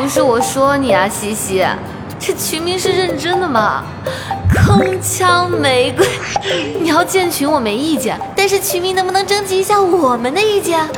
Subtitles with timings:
[0.00, 1.66] 不是我说你啊，西西，
[2.20, 3.82] 这群名是认真的吗？
[4.54, 6.06] 铿锵玫瑰，
[6.80, 10.88] 你要建群我没意见，但是群名能不能征集一下我们的意见？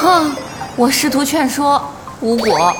[0.00, 0.34] 哼，
[0.76, 2.72] 我试图劝说，无果。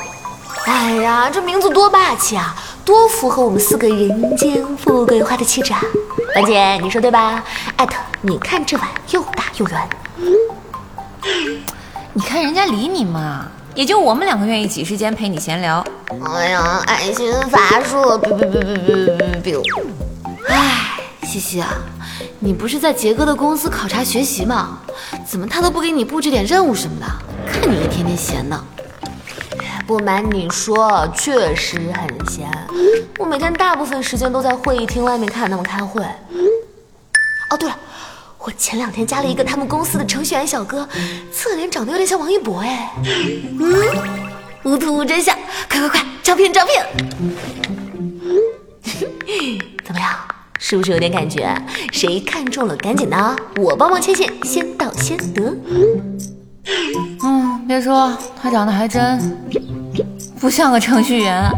[0.64, 5.82] 哎呀，这名字多霸气啊，多符合我们四个人间富贵花的气质啊！
[6.34, 7.44] 婉姐，你说对吧？
[7.76, 9.88] 艾特，你看这碗又大又圆。
[12.14, 13.46] 你看人家理你嘛，
[13.79, 15.87] 也就我们两个愿意挤时间陪你闲聊。
[16.34, 19.87] 哎呀，爱心法术，biu biu biu biu biu biu。
[20.48, 21.73] 哎，西西啊，
[22.41, 24.80] 你不是在杰哥的公司考察学习吗？
[25.24, 27.06] 怎么他都不给你布置点任务什么的？
[27.52, 28.60] 看你一天天闲的。
[29.87, 32.51] 不瞒你说，确实很闲。
[33.16, 36.02] 我每天大部分时间都在会议厅外面看他们开会。
[36.02, 37.79] 哦，对了，
[38.48, 40.88] 我前两天加了一个他们公司的程序员小哥，
[41.30, 42.91] 侧脸长得有点像王一博哎。
[43.61, 43.74] 嗯，
[44.62, 45.37] 无图无真相，
[45.71, 46.83] 快快快，照片照片。
[49.85, 50.09] 怎么样，
[50.59, 51.55] 是不是有点感觉？
[51.93, 55.55] 谁看中了赶紧的啊，我帮忙牵线，先到先得。
[57.23, 59.37] 嗯，别说，他长得还真
[60.40, 61.51] 不像个程序员。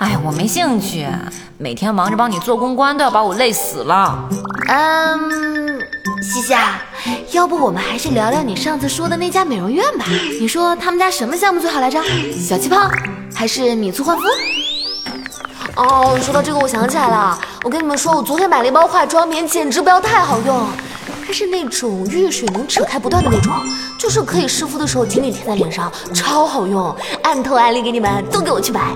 [0.00, 1.06] 哎，我没兴趣，
[1.58, 4.26] 每天忙着帮你做公关，都要把我累死了。
[4.66, 5.78] 嗯，
[6.22, 6.82] 西西啊，
[7.32, 10.06] 要不我们还是聊聊你上次说的那家美容院吧？
[10.40, 12.02] 你说他们家什么项目最好来着？
[12.32, 12.78] 小气泡
[13.34, 14.22] 还是米醋焕肤？
[15.76, 20.66] 哦，说到这个，我想起来了，我跟你们说，我昨天买了一包化妆棉，简直不要太好用。
[21.26, 23.52] 它是那种遇水能扯开不断的那种，
[23.98, 26.96] 就是可以湿敷的时候紧紧贴在脸上，超好用。
[27.22, 28.94] 按头安利给你们，都给我去买。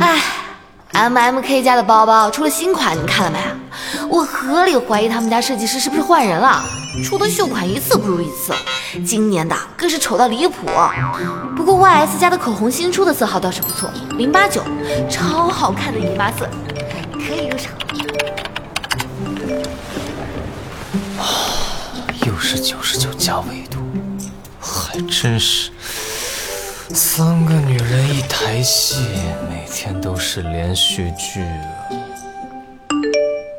[0.00, 0.20] 哎
[0.92, 3.38] ，MMK 家的包包出了新款，你们看了没？
[4.08, 6.62] 我合理怀疑他们家设计师是不是换人了？
[7.04, 8.52] 出的秀款一次不如一次，
[9.04, 10.66] 今年的更是丑到离谱。
[11.56, 14.62] 不过 YS 家的口红新出的色号倒是不错，零八九，
[15.08, 16.48] 超好看的姨妈色，
[17.12, 17.68] 可以入手。
[22.26, 23.78] 又是九十九加维度，
[24.60, 25.70] 还真是
[26.94, 29.04] 三个女人一台戏，
[29.50, 31.84] 每天都是连续剧啊！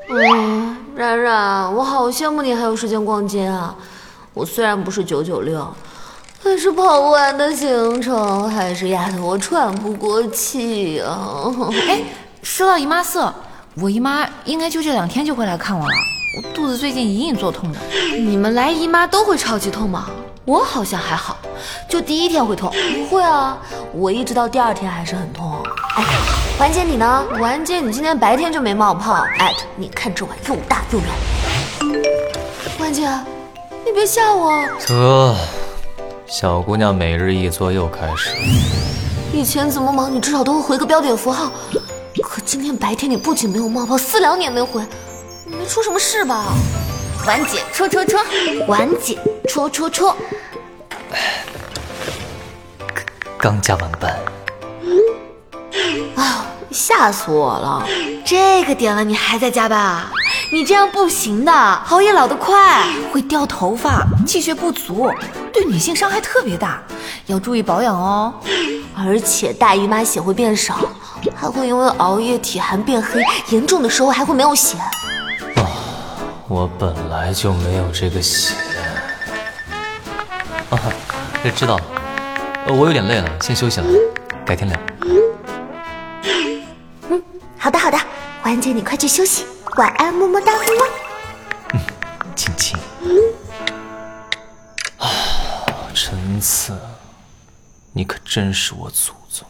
[0.09, 3.75] 嗯，冉冉，我好羡慕你还有时间逛街啊！
[4.33, 5.71] 我虽然不是九九六，
[6.43, 11.53] 但是跑不完的行程还是压得我喘不过气啊！
[11.87, 12.01] 哎，
[12.41, 13.31] 说到姨妈色，
[13.75, 15.93] 我姨妈应该就这两天就会来看我了。
[16.37, 17.79] 我肚子最近隐隐作痛的，
[18.17, 20.09] 你们来姨妈都会超级痛吗？
[20.49, 21.37] 我好像还好，
[21.87, 22.71] 就第一天会痛。
[22.71, 23.55] 不会啊，
[23.93, 25.61] 我一直到第二天还是很痛。
[25.95, 26.03] 哎，
[26.59, 27.23] 婉姐你呢？
[27.39, 29.13] 婉姐你今天白天就没冒泡。
[29.37, 32.01] 艾特，你看这碗又大又圆。
[32.79, 33.07] 婉姐，
[33.85, 34.51] 你别吓我。
[34.87, 35.35] 得，
[36.25, 38.31] 小姑娘每日一作又开始。
[39.31, 41.51] 以前怎么忙你至少都会回个标点符号，
[42.23, 44.81] 可今天白天你不仅没有冒泡，私聊你也没回。
[45.45, 46.45] 没出什么事吧？
[47.25, 48.19] 婉姐戳戳戳，
[48.67, 50.15] 婉姐戳戳戳。
[53.37, 54.17] 刚加完班。
[56.15, 56.45] 啊！
[56.71, 57.85] 吓死我了！
[58.25, 60.11] 这个点了你还在加班啊？
[60.51, 65.11] 你这样不行的，熬夜老得快，会掉头发，气血不足，
[65.53, 66.81] 对女性伤害特别大，
[67.27, 68.33] 要注意保养哦。
[68.95, 70.79] 而且大姨妈血会变少，
[71.35, 74.77] 还会因为熬夜体寒变黑，严重的时候还会没有血。
[76.49, 78.55] 我本来就没有这个血。
[80.71, 80.81] 啊，
[81.55, 81.83] 知道了。
[82.67, 83.87] 我有点累了，先休息了，
[84.43, 84.79] 改天聊。
[87.07, 87.23] 嗯，
[87.55, 87.99] 好的好的，
[88.41, 89.45] 婉姐你快去休息，
[89.77, 90.87] 晚安，么么哒，么么。
[91.73, 91.79] 嗯，
[92.35, 92.75] 亲亲。
[94.97, 95.07] 啊，
[95.93, 96.75] 陈次，
[97.93, 99.45] 你可真是我祖宗。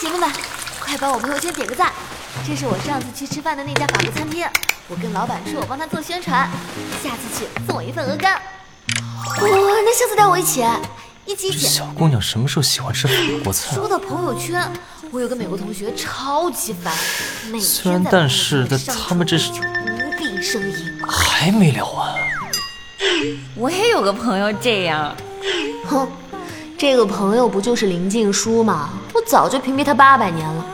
[0.00, 0.30] 姐妹们，
[0.78, 1.90] 快帮我朋友圈点个赞！
[2.46, 4.46] 这是我上次去吃饭的那家法国餐厅，
[4.86, 6.48] 我跟老板说我帮他做宣传，
[7.02, 8.34] 下次去送我一份鹅肝。
[8.34, 8.40] 哇，
[9.40, 10.62] 那下次带我一起，
[11.24, 13.74] 一起这小姑娘什么时候喜欢吃法国菜？
[13.74, 14.70] 说到朋友圈，
[15.10, 16.94] 我有个美国同学超级烦，
[17.58, 22.14] 虽然但是的他们这是无病呻吟，还没聊完。
[23.54, 25.16] 我也有个朋友这样，
[25.88, 26.06] 哼。
[26.78, 28.88] 这个朋友不就是林静书吗？
[29.30, 30.66] 我早就屏蔽他八百年了。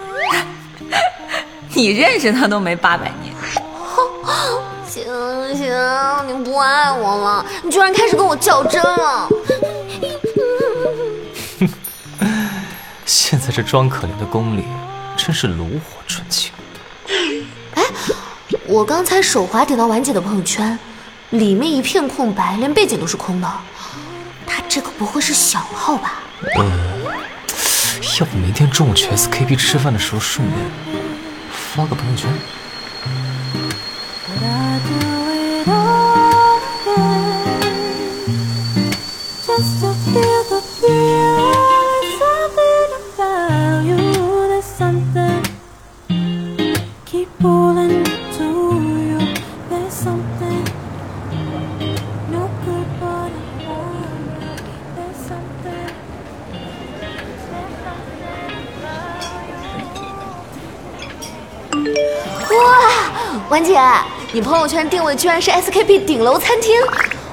[1.75, 3.35] 你认识他都没八百年。
[4.89, 5.05] 行
[5.55, 9.29] 行，你不爱我了，你居然开始跟我较真了。
[13.05, 14.65] 现在这装可怜的宫里，
[15.19, 16.51] 真是炉火纯青。
[17.75, 17.85] 哎，
[18.67, 20.79] 我刚才手滑点到婉姐的朋友圈，
[21.29, 23.53] 里面一片空白，连背景都是空的。
[24.47, 26.23] 她这个不会是小号吧？
[28.19, 30.59] 要不明天中午去 SKP 吃饭的时候顺便
[31.51, 32.31] 发个朋友圈？
[63.57, 63.81] 哇，婉姐，
[64.33, 66.75] 你朋友圈定位居然是 SKP 顶楼餐厅，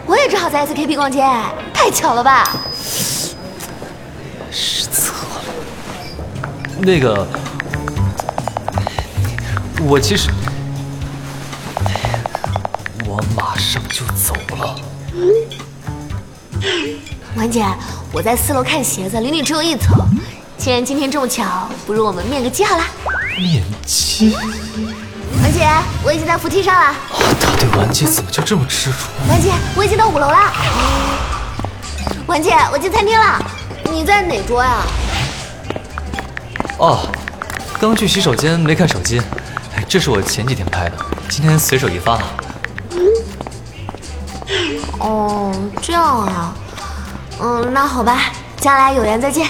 [0.06, 1.22] 我也正好在 SKP 逛街，
[1.74, 2.50] 太巧了吧？
[4.50, 5.42] 失策了。
[6.80, 7.28] 那个，
[9.82, 10.30] 我其实，
[13.06, 14.76] 我马上就走了。
[17.36, 17.66] 婉姐，
[18.14, 19.94] 我在四楼看鞋子，离你只有一层。
[20.58, 22.84] 既然今天这么巧，不如我们面个基好了。
[23.38, 24.34] 面基？
[25.74, 26.96] 婉姐，我已经在扶梯上了。
[27.42, 28.98] 他对文姐怎么就这么执着？
[29.28, 30.38] 婉姐，我已经到五楼了。
[32.28, 33.40] 婉姐，我进餐厅了。
[33.92, 34.84] 你在哪桌呀？
[36.78, 37.08] 哦，
[37.80, 39.20] 刚去洗手间没看手机，
[39.76, 40.98] 哎这是我前几天拍的，
[41.30, 42.20] 今天随手一发。
[45.00, 46.54] 哦，这样啊。
[47.42, 49.48] 嗯，那好吧，将来有缘再见。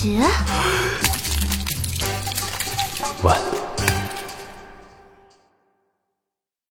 [0.00, 0.20] 姐，
[3.22, 3.36] 晚